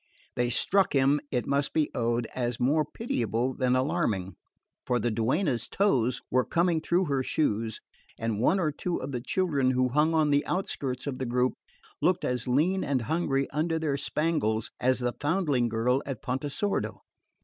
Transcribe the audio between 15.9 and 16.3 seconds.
of